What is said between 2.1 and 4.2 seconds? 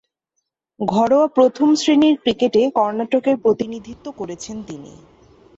ক্রিকেটে কর্ণাটকের প্রতিনিধিত্ব